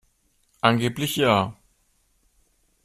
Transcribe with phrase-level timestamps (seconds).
[0.63, 1.55] Angeblich ja.